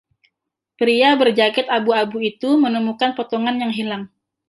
[0.81, 4.03] Pria berjaket abu-abu itu menemukan potongan yang hilang.